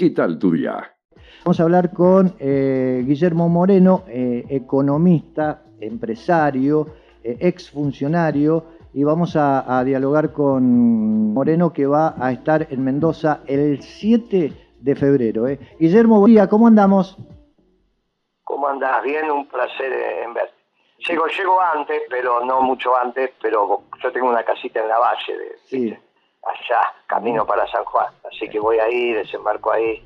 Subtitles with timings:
[0.00, 0.94] ¿Qué tal tu día?
[1.44, 6.86] Vamos a hablar con eh, Guillermo Moreno, eh, economista, empresario,
[7.22, 8.64] eh, exfuncionario,
[8.94, 14.52] y vamos a, a dialogar con Moreno que va a estar en Mendoza el 7
[14.80, 15.46] de febrero.
[15.46, 15.60] ¿eh?
[15.78, 17.18] Guillermo, buen día, ¿cómo andamos?
[18.44, 19.02] ¿Cómo andás?
[19.02, 19.92] Bien, un placer
[20.24, 20.54] en verte.
[21.06, 25.36] Llego, llego antes, pero no mucho antes, pero yo tengo una casita en la valle,
[25.36, 25.94] de, Sí.
[26.42, 28.06] Allá, camino para San Juan.
[28.30, 30.04] Así que voy ahí, desembarco ahí,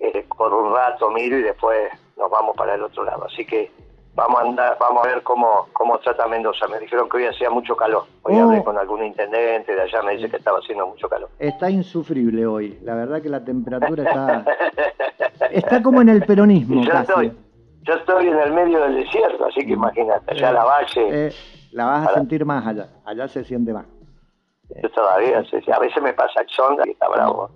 [0.00, 3.24] eh, por un rato miro y después nos vamos para el otro lado.
[3.24, 3.70] Así que
[4.14, 6.66] vamos a andar, vamos a ver cómo, cómo trata Mendoza.
[6.68, 8.04] Me dijeron que hoy hacía mucho calor.
[8.22, 8.42] Hoy Oh.
[8.44, 11.30] hablé con algún intendente de allá, me dice que estaba haciendo mucho calor.
[11.38, 12.78] Está insufrible hoy.
[12.82, 14.44] La verdad que la temperatura está,
[15.50, 17.10] está como en el peronismo yo casi.
[17.10, 17.32] estoy,
[17.82, 21.26] yo estoy en el medio del desierto, así que imagínate, allá Eh, la valle.
[21.28, 21.32] eh,
[21.72, 22.88] la vas a sentir más allá.
[23.04, 23.86] Allá se siente más.
[24.82, 27.50] Yo todavía, a veces me pasa sonda y está bravo.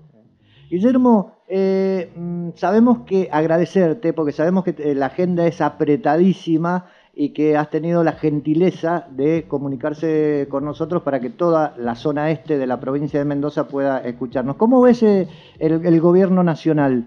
[0.71, 7.35] Guillermo, eh, mm, sabemos que agradecerte, porque sabemos que eh, la agenda es apretadísima y
[7.35, 12.57] que has tenido la gentileza de comunicarse con nosotros para que toda la zona este
[12.57, 14.57] de la provincia de Mendoza pueda escucharnos.
[14.57, 17.05] ¿Cómo ves eh, el, el gobierno nacional?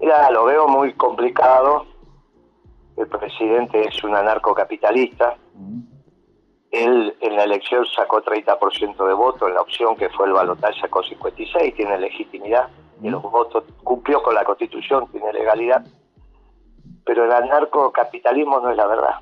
[0.00, 1.86] Mira, lo veo muy complicado.
[2.96, 5.36] El presidente es un anarcocapitalista.
[6.72, 10.80] Él en la elección sacó 30% de votos, en la opción que fue el balotaje
[10.80, 12.68] sacó 56, tiene legitimidad
[13.02, 15.84] y los votos cumplió con la constitución, tiene legalidad.
[17.04, 19.20] Pero el anarcocapitalismo no es la verdad.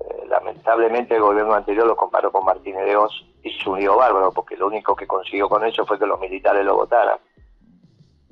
[0.00, 4.30] Eh, lamentablemente el gobierno anterior lo comparó con Martínez de Oz y se unió bárbaro,
[4.30, 7.18] porque lo único que consiguió con eso fue que los militares lo votaran.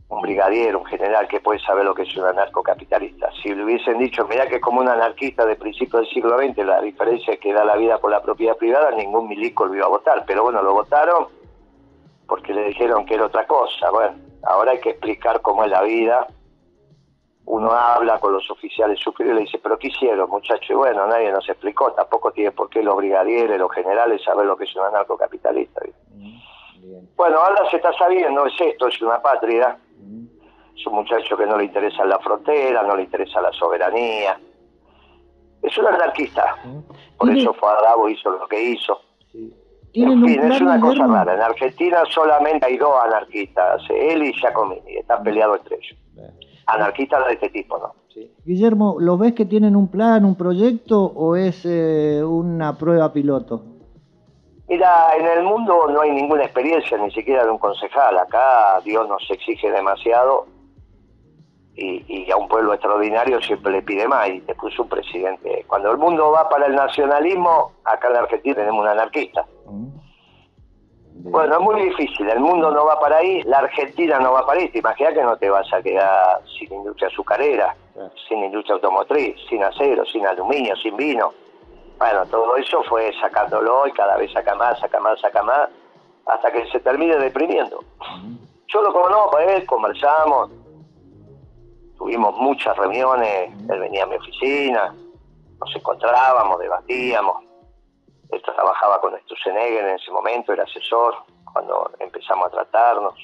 [0.08, 3.28] Un brigadier, un general que puede saber lo que es un anarcocapitalista.
[3.42, 6.80] Si le hubiesen dicho, mira que como un anarquista de principios del siglo XX, la
[6.80, 9.88] diferencia es que da la vida por la propiedad privada, ningún milico lo iba a
[9.88, 10.24] votar.
[10.24, 11.26] Pero bueno, lo votaron
[12.26, 13.90] porque le dijeron que era otra cosa.
[13.90, 16.26] Bueno, ahora hay que explicar cómo es la vida.
[17.46, 20.70] Uno habla con los oficiales superiores y le dice, pero ¿qué hicieron, muchachos?
[20.70, 21.92] Y bueno, nadie nos explicó.
[21.92, 25.80] Tampoco tiene por qué los brigadieres, los generales saber lo que es un anarcocapitalista.
[27.16, 29.78] Bueno, ahora se está sabiendo, es esto, es una patria.
[30.76, 34.38] Es un muchacho que no le interesa la frontera, no le interesa la soberanía.
[35.62, 36.56] Es un anarquista.
[37.18, 39.00] Por ¿Tiene- eso fue a Davos, hizo lo que hizo.
[39.92, 41.34] ¿Tienen En un fin, es una cosa rara.
[41.34, 45.98] En Argentina solamente hay dos anarquistas, él y Giacomini, están peleados entre ellos.
[46.66, 47.94] Anarquistas de este tipo, ¿no?
[48.44, 53.62] Guillermo, ¿lo ves que tienen un plan, un proyecto o es eh, una prueba piloto?
[54.68, 58.18] Mira, en el mundo no hay ninguna experiencia, ni siquiera de un concejal.
[58.18, 60.46] Acá Dios nos exige demasiado
[61.76, 65.64] y, y a un pueblo extraordinario siempre le pide más y puso un presidente.
[65.66, 69.46] Cuando el mundo va para el nacionalismo, acá en la Argentina tenemos un anarquista.
[71.18, 74.60] Bueno, es muy difícil, el mundo no va para ahí, la Argentina no va para
[74.60, 74.68] ahí.
[74.68, 77.74] Te imaginas que no te vas a quedar sin industria azucarera,
[78.28, 81.32] sin industria automotriz, sin acero, sin aluminio, sin vino.
[81.98, 85.68] Bueno, todo eso fue sacándolo y cada vez saca más, saca más, saca más,
[86.26, 87.80] hasta que se termine deprimiendo.
[88.68, 90.50] Yo lo conozco, él, conversamos,
[92.06, 94.94] tuvimos muchas reuniones, él venía a mi oficina,
[95.58, 97.42] nos encontrábamos, debatíamos.
[98.30, 101.16] Él trabajaba con Stusenegger en ese momento, era asesor,
[101.52, 103.14] cuando empezamos a tratarnos.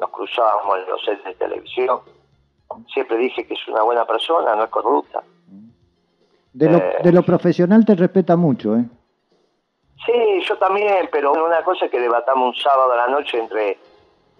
[0.00, 2.00] Nos cruzábamos en los sets de televisión.
[2.92, 5.22] Siempre dije que es una buena persona, no es corrupta.
[6.52, 6.96] De lo, Eh.
[7.04, 8.84] de lo profesional te respeta mucho, ¿eh?
[10.04, 13.78] Sí, yo también, pero una cosa es que debatamos un sábado a la noche entre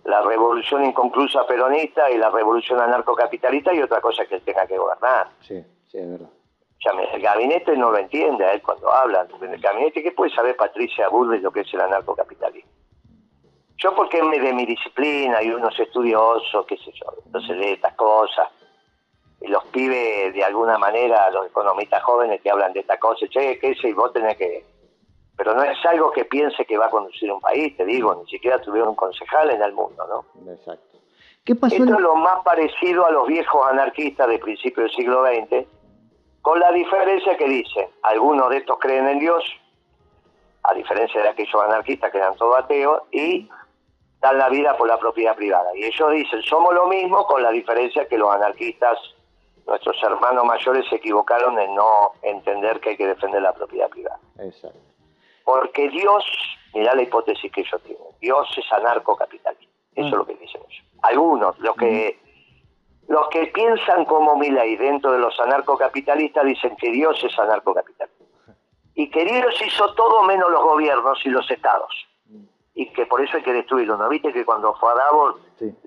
[0.09, 4.79] la revolución inconclusa peronista y la revolución anarcocapitalista y otra cosa que él tenga que
[4.79, 5.29] gobernar.
[5.41, 6.31] Sí, sí, es verdad.
[7.13, 9.27] El gabinete no lo entiende a él cuando habla.
[9.43, 12.71] En el gabinete, ¿qué puede saber Patricia Bullrich lo que es el anarcocapitalismo?
[13.77, 17.73] Yo porque es de mi disciplina y uno es estudioso, qué sé yo, entonces lee
[17.73, 18.49] estas cosas.
[19.41, 23.59] Y los pibes, de alguna manera, los economistas jóvenes que hablan de estas cosas, che,
[23.59, 24.65] qué sé, vos tenés que...
[25.39, 28.29] Pero no es algo que piense que va a conducir un país, te digo, ni
[28.29, 30.53] siquiera tuvieron un concejal en el mundo, ¿no?
[30.53, 30.99] Exacto.
[31.45, 31.75] ¿Qué pasó?
[31.77, 35.65] Esto en- es lo más parecido a los viejos anarquistas de principios del siglo XX,
[36.43, 39.45] con la diferencia que dicen, algunos de estos creen en Dios,
[40.65, 43.49] a diferencia de aquellos anarquistas que eran todos ateos, y
[44.21, 45.71] dan la vida por la propiedad privada.
[45.77, 48.99] Y ellos dicen, somos lo mismo, con la diferencia que los anarquistas,
[49.67, 54.19] nuestros hermanos mayores, se equivocaron en no entender que hay que defender la propiedad privada.
[54.41, 54.79] Exacto.
[55.49, 56.23] Porque Dios,
[56.75, 59.75] mirá la hipótesis que ellos tienen, Dios es anarcocapitalista.
[59.95, 60.85] Eso es lo que dicen ellos.
[61.01, 62.21] Algunos, los que
[63.09, 68.53] los que piensan como Milei dentro de los anarcocapitalistas dicen que Dios es anarcocapitalista.
[68.95, 71.95] Y que Dios hizo todo menos los gobiernos y los estados.
[72.75, 73.97] y que por eso hay que destruirlo.
[73.97, 75.37] ¿No viste que cuando fue a Davos,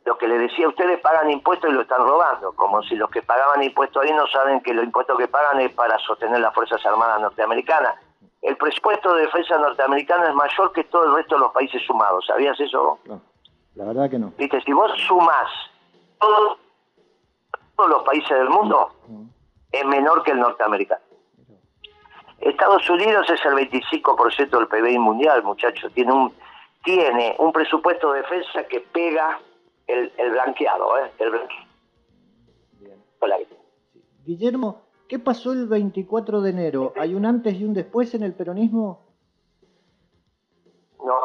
[0.05, 3.21] lo que le decía, ustedes pagan impuestos y lo están robando, como si los que
[3.21, 6.83] pagaban impuestos ahí no saben que los impuestos que pagan es para sostener las Fuerzas
[6.83, 7.95] Armadas norteamericanas.
[8.41, 12.25] El presupuesto de defensa norteamericana es mayor que todo el resto de los países sumados.
[12.25, 12.99] ¿Sabías eso?
[13.05, 13.21] No,
[13.75, 14.33] la verdad que no.
[14.37, 15.49] Viste, si vos sumás
[16.19, 16.57] todos,
[17.75, 18.89] todos los países del mundo,
[19.71, 21.01] es menor que el norteamericano.
[22.39, 25.91] Estados Unidos es el 25% del PBI mundial, muchachos.
[25.93, 26.33] Tiene un
[26.83, 29.39] tiene un presupuesto de defensa que pega
[29.85, 31.11] el, el blanqueado, ¿eh?
[31.19, 31.41] El
[33.19, 33.37] Hola.
[34.25, 36.93] Guillermo, ¿qué pasó el 24 de enero?
[36.95, 39.01] ¿Hay un antes y un después en el peronismo?
[41.03, 41.19] No.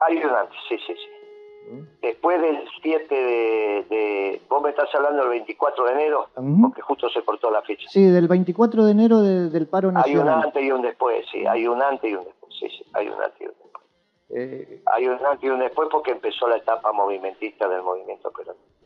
[0.00, 1.86] Hay un antes, sí, sí, sí.
[2.02, 7.22] Después del 7 de, Vos me estás hablando del 24 de enero, porque justo se
[7.22, 7.88] cortó la fecha.
[7.88, 10.28] Sí, del 24 de enero del paro nacional.
[10.28, 12.84] Hay un antes y un después, sí, hay un antes y un después, sí, sí,
[12.92, 13.84] hay un antes y un después.
[14.30, 18.79] Eh, hay un antes y un después porque empezó la etapa movimentista del movimiento peronista.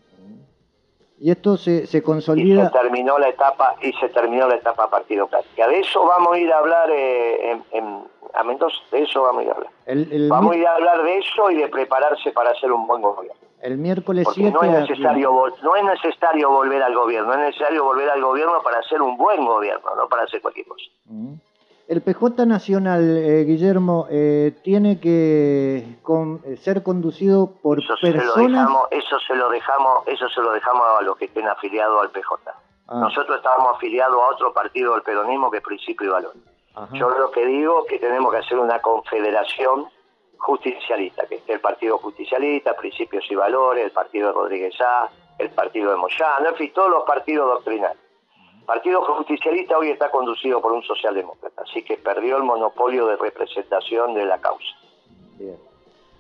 [1.18, 2.62] Y esto se, se consolida.
[2.62, 5.68] Y se terminó la etapa y se terminó la etapa partidocrática.
[5.68, 8.76] De eso vamos a ir a hablar eh, en, a Mendoza.
[8.90, 10.28] De eso vamos a ir a hablar.
[10.28, 13.38] vamos a ir a hablar de eso y de prepararse para hacer un buen gobierno.
[13.62, 15.32] El miércoles Porque no es necesario
[15.62, 19.46] no es necesario volver al gobierno, es necesario volver al gobierno para hacer un buen
[19.46, 20.84] gobierno, no para hacer cualquier cosa.
[21.06, 21.34] Mm.
[21.86, 28.34] El PJ Nacional, eh, Guillermo, eh, tiene que eh, ser conducido por eso personas...
[28.34, 31.46] Se lo dejamos, eso se lo dejamos, eso se lo dejamos a los que estén
[31.46, 32.54] afiliados al PJ.
[32.88, 33.00] Ah.
[33.00, 36.34] Nosotros estábamos afiliados a otro partido del peronismo que es Principio y Valor.
[36.92, 39.86] Yo lo que digo es que tenemos que hacer una confederación
[40.38, 45.08] justicialista, que esté el Partido Justicialista, Principios y Valores, el Partido de Rodríguez A,
[45.38, 48.03] el Partido de Moyano, en fin, todos los partidos doctrinales.
[48.66, 54.14] Partido Justicialista hoy está conducido por un socialdemócrata, así que perdió el monopolio de representación
[54.14, 54.74] de la causa.
[55.38, 55.56] Bien.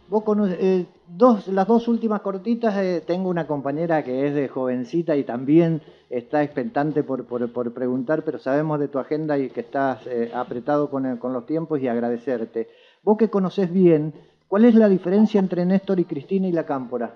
[0.08, 5.16] Vos eh, dos, las dos últimas cortitas, eh, tengo una compañera que es de jovencita
[5.16, 5.80] y también
[6.10, 10.90] está expectante por, por, preguntar, pero sabemos de tu agenda y que estás eh, apretado
[10.90, 12.68] con, con los tiempos y agradecerte.
[13.02, 14.12] Vos que conocés bien,
[14.46, 17.14] ¿cuál es la diferencia entre Néstor y Cristina y la Cámpora?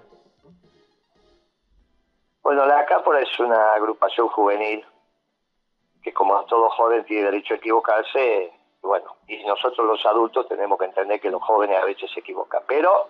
[2.43, 4.83] Bueno, la Cámpora es una agrupación juvenil
[6.09, 8.51] que como todo joven tiene derecho a equivocarse,
[8.81, 12.63] bueno, y nosotros los adultos tenemos que entender que los jóvenes a veces se equivocan,
[12.67, 13.09] pero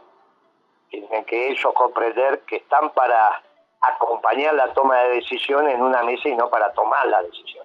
[0.91, 3.41] tienen que ellos comprender que están para
[3.81, 7.65] acompañar la toma de decisiones en una mesa y no para tomar la decisión.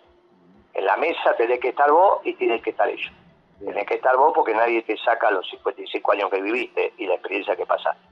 [0.76, 3.12] En la mesa tenés que estar vos y tienes que estar ellos.
[3.60, 7.16] Tenés que estar vos porque nadie te saca los 55 años que viviste y la
[7.16, 8.04] experiencia que pasaste.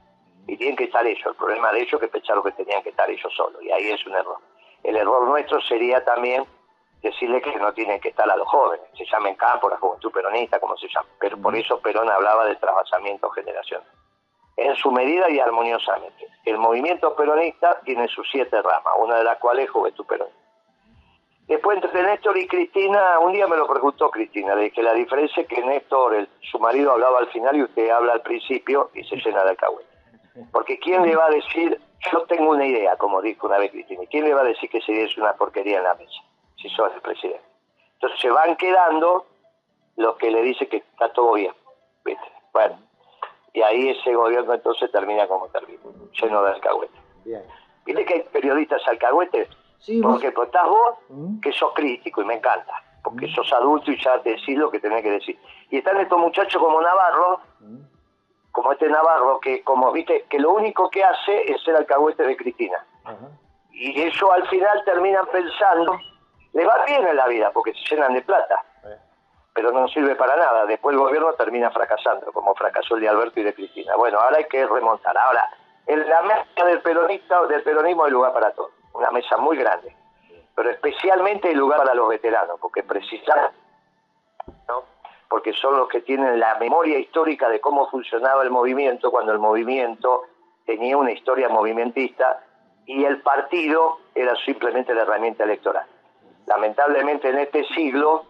[0.48, 1.26] Y tienen que estar ellos.
[1.26, 3.62] El problema de ellos es que pensaron que tenían que estar ellos solos.
[3.62, 4.38] Y ahí es un error.
[4.82, 6.44] El error nuestro sería también
[7.02, 10.60] decirle que no tienen que estar a los jóvenes, se llamen campo, la juventud peronista,
[10.60, 11.08] como se llama.
[11.18, 13.88] Pero por eso Perón hablaba del trabajamiento generacional.
[14.56, 16.28] En su medida y armoniosamente.
[16.44, 20.42] El movimiento peronista tiene sus siete ramas, una de las cuales es Juventud Peronista.
[21.48, 25.42] Después entre Néstor y Cristina, un día me lo preguntó Cristina, de que la diferencia
[25.42, 29.16] es que Néstor, su marido hablaba al final y usted habla al principio y se
[29.16, 29.88] llena de alcahuete.
[30.52, 34.04] Porque ¿quién le va a decir, yo tengo una idea, como dijo una vez Cristina,
[34.10, 36.22] ¿quién le va a decir que se es una porquería en la mesa?
[36.62, 37.44] Si son el presidente.
[37.94, 39.26] Entonces se van quedando
[39.96, 41.52] los que le dicen que está todo bien.
[42.04, 42.24] ¿viste?
[42.52, 42.78] Bueno,
[43.52, 45.80] y ahí ese gobierno entonces termina como termina,
[46.20, 47.00] lleno de alcahuetes.
[47.84, 49.48] ¿Viste que hay periodistas alcahuetes?
[49.78, 50.46] Sí, porque vos...
[50.46, 51.40] estás vos, ¿Mm?
[51.40, 52.72] que sos crítico y me encanta,
[53.02, 53.34] porque ¿Mm?
[53.34, 55.38] sos adulto y ya decís lo que tenés que decir.
[55.70, 57.80] Y están estos muchachos como Navarro, ¿Mm?
[58.52, 62.36] como este Navarro, que como viste, que lo único que hace es ser alcahuete de
[62.36, 62.86] Cristina.
[63.72, 65.98] Y ellos al final terminan pensando
[66.52, 68.64] le va bien en la vida porque se llenan de plata,
[69.54, 70.66] pero no sirve para nada.
[70.66, 73.96] Después el gobierno termina fracasando, como fracasó el de Alberto y de Cristina.
[73.96, 75.16] Bueno, ahora hay que remontar.
[75.16, 75.48] Ahora,
[75.86, 79.94] en la mesa del peronista del peronismo hay lugar para todo, una mesa muy grande,
[80.54, 83.50] pero especialmente hay lugar para los veteranos, porque precisan,
[84.68, 84.84] ¿no?
[85.28, 89.38] porque son los que tienen la memoria histórica de cómo funcionaba el movimiento cuando el
[89.38, 90.24] movimiento
[90.66, 92.44] tenía una historia movimentista
[92.84, 95.86] y el partido era simplemente la herramienta electoral
[96.46, 98.26] lamentablemente en este siglo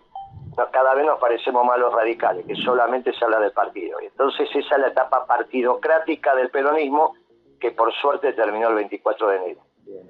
[0.70, 3.98] cada vez nos parecemos más los radicales, que solamente se habla del partido.
[4.00, 7.14] Entonces esa es la etapa partidocrática del peronismo
[7.58, 9.60] que por suerte terminó el 24 de enero.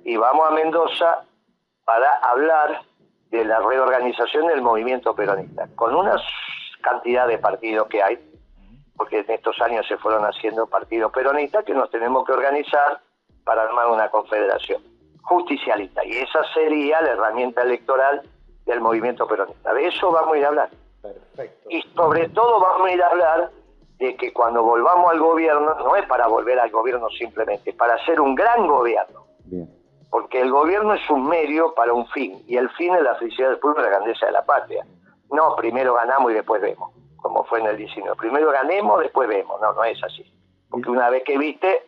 [0.04, 1.25] Y vamos a Mendoza
[1.85, 2.82] para hablar
[3.30, 6.16] de la reorganización del movimiento peronista, con una
[6.80, 8.18] cantidad de partidos que hay,
[8.97, 13.00] porque en estos años se fueron haciendo partidos peronistas que nos tenemos que organizar
[13.44, 14.91] para armar una confederación
[15.23, 16.05] justicialista.
[16.05, 18.23] Y esa sería la herramienta electoral
[18.67, 19.73] del movimiento peronista.
[19.75, 20.71] De eso vamos a ir a hablar.
[21.00, 21.69] Perfecto.
[21.71, 23.50] Y sobre todo vamos a ir a hablar
[23.99, 27.95] de que cuando volvamos al gobierno, no es para volver al gobierno simplemente, es para
[27.95, 29.26] hacer un gran gobierno.
[30.11, 33.49] Porque el gobierno es un medio para un fin, y el fin es la felicidad
[33.49, 34.85] del pueblo y la grandeza de la patria.
[35.31, 38.17] No, primero ganamos y después vemos, como fue en el 19.
[38.17, 39.61] Primero ganemos, después vemos.
[39.61, 40.25] No, no es así.
[40.69, 41.87] Porque una vez que viste,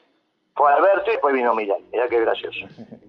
[0.55, 1.83] fue Alberto y después vino Milán.
[1.93, 2.61] Mirá qué gracioso.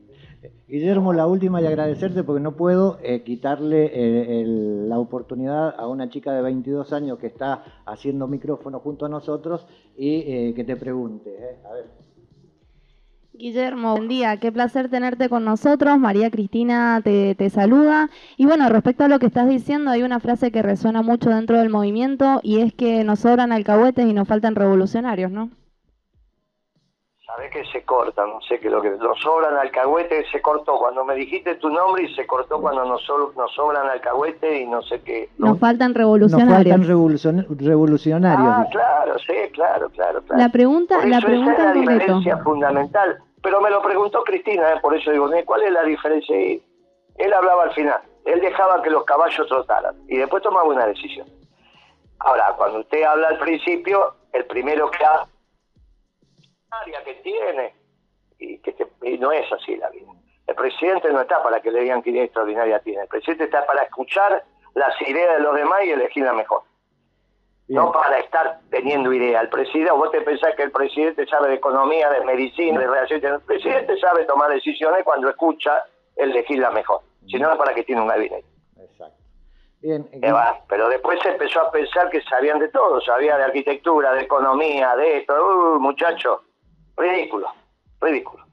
[0.67, 6.09] Guillermo, la última y agradecerte porque no puedo eh, quitarle eh, la oportunidad a una
[6.09, 10.75] chica de 22 años que está haciendo micrófono junto a nosotros y eh, que te
[10.75, 11.29] pregunte.
[11.69, 11.85] A ver.
[13.33, 15.99] Guillermo, buen día, qué placer tenerte con nosotros.
[15.99, 18.09] María Cristina te, te, saluda.
[18.35, 21.59] Y bueno, respecto a lo que estás diciendo, hay una frase que resuena mucho dentro
[21.59, 25.51] del movimiento y es que nos sobran alcahuetes y nos faltan revolucionarios, ¿no?
[27.35, 31.03] Sabes que se corta, no sé que lo que nos sobran alcahuete se cortó cuando
[31.03, 33.01] me dijiste tu nombre y se cortó cuando nos,
[33.35, 35.29] nos sobran alcahuete y no sé qué.
[35.37, 36.77] Nos faltan revolucionarios.
[36.77, 36.87] Nos
[37.21, 38.47] faltan revolucionarios.
[38.47, 43.17] Ah, claro, sí, claro, claro, La pregunta, la pregunta es la diferencia fundamental.
[43.41, 44.79] Pero me lo preguntó Cristina, ¿eh?
[44.81, 46.37] por eso digo, ¿cuál es la diferencia?
[46.37, 51.27] Él hablaba al final, él dejaba que los caballos trotaran y después tomaba una decisión.
[52.19, 55.34] Ahora, cuando usted habla al principio, el primero que hace
[57.03, 57.73] que tiene
[58.39, 58.75] y que
[59.19, 60.11] no es así la vida.
[60.47, 63.03] El presidente no está para que le digan qué idea extraordinaria tiene.
[63.03, 64.43] El presidente está para escuchar
[64.75, 66.61] las ideas de los demás y elegir la mejor.
[67.67, 69.41] No para estar teniendo idea.
[69.41, 73.23] El presidente, vos te pensás que el presidente sabe de economía, de medicina, de relaciones.
[73.23, 75.83] El presidente sabe tomar decisiones cuando escucha
[76.15, 77.01] elegir la mejor.
[77.27, 78.45] Si no, es para que tiene un gabinete.
[78.79, 79.15] Exacto.
[79.81, 80.07] Bien,
[80.67, 84.95] pero después se empezó a pensar que sabían de todo, sabía de arquitectura, de economía,
[84.95, 85.33] de esto.
[85.33, 86.41] Uh, muchachos,
[86.97, 87.47] Ridículo,
[88.01, 88.45] ridículo.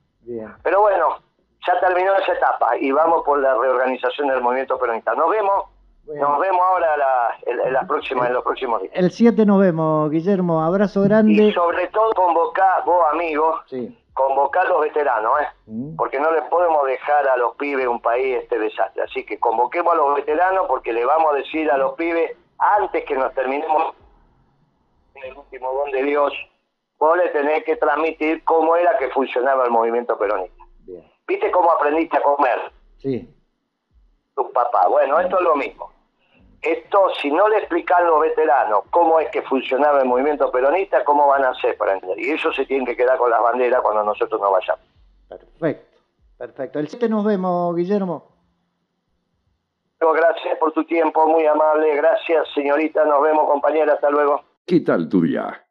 [0.62, 1.18] Pero bueno,
[1.66, 5.14] ya terminó esa etapa y vamos por la reorganización del movimiento peronista.
[5.14, 5.66] Nos vemos.
[6.04, 8.92] Nos vemos ahora la, en, las próximas, en los próximos días.
[8.96, 10.61] El 7 nos vemos, Guillermo.
[10.61, 11.32] Abrazo grande.
[11.32, 13.96] Y sobre todo convocar, vos amigos, sí.
[14.12, 15.46] convocar a los veteranos, ¿eh?
[15.66, 15.94] Mm.
[15.94, 19.04] Porque no les podemos dejar a los pibes un país este desastre.
[19.04, 23.04] Así que convoquemos a los veteranos porque le vamos a decir a los pibes, antes
[23.04, 23.94] que nos terminemos
[25.14, 26.32] en el último don de Dios,
[27.02, 30.64] vos le tenés que transmitir cómo era que funcionaba el movimiento peronista.
[31.26, 32.61] ¿Viste cómo aprendiste a comer?
[32.99, 33.28] Sí.
[34.37, 34.87] Tus papás.
[34.88, 35.90] Bueno, esto es lo mismo.
[36.61, 41.02] Esto, si no le explican a los veteranos cómo es que funcionaba el movimiento peronista,
[41.04, 42.21] ¿cómo van a hacer para entender?
[42.21, 44.85] Y eso se tiene que quedar con las banderas cuando nosotros no vayamos.
[45.28, 45.99] Perfecto,
[46.38, 46.78] perfecto.
[46.78, 48.28] El 7 nos vemos, Guillermo.
[49.99, 51.97] Gracias por tu tiempo, muy amable.
[51.97, 53.04] Gracias, señorita.
[53.04, 53.94] Nos vemos, compañera.
[53.94, 54.44] Hasta luego.
[54.64, 55.64] ¿Qué tal tu día?